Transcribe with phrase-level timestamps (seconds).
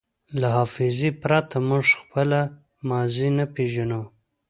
[0.39, 2.39] له حافظې پرته موږ خپله
[2.89, 4.01] ماضي نه پېژنو.